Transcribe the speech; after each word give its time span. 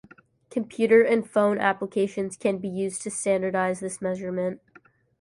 Computer 0.49 1.03
and 1.03 1.29
phone 1.29 1.59
applications 1.59 2.35
can 2.35 2.57
be 2.57 2.67
used 2.67 3.03
to 3.03 3.11
standardize 3.11 3.81
this 3.81 4.01
measurement. 4.01 4.59